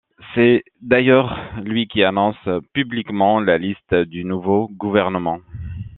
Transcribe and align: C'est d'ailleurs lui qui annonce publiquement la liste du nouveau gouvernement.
C'est 0.33 0.63
d'ailleurs 0.81 1.37
lui 1.63 1.87
qui 1.87 2.03
annonce 2.03 2.35
publiquement 2.73 3.39
la 3.39 3.59
liste 3.59 3.93
du 3.93 4.25
nouveau 4.25 4.67
gouvernement. 4.75 5.37